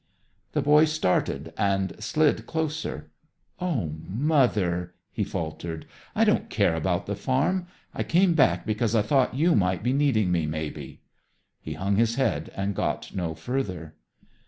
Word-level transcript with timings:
The 0.53 0.63
boy 0.63 0.85
started 0.85 1.53
and 1.59 1.93
slid 2.03 2.47
closer. 2.47 3.11
"Oh, 3.59 3.93
Mother," 4.09 4.95
he 5.11 5.23
faltered, 5.23 5.85
"I 6.15 6.23
don't 6.23 6.49
care 6.49 6.73
about 6.73 7.05
the 7.05 7.15
farm. 7.15 7.67
I 7.93 8.01
came 8.01 8.33
back 8.33 8.65
because 8.65 8.95
I 8.95 9.03
thought 9.03 9.35
you 9.35 9.55
might 9.55 9.83
be 9.83 9.93
needing 9.93 10.31
me, 10.31 10.47
maybe." 10.47 11.03
He 11.61 11.73
hung 11.73 11.97
his 11.97 12.15
head 12.15 12.49
and 12.55 12.73
got 12.73 13.13
no 13.15 13.35
further. 13.35 13.93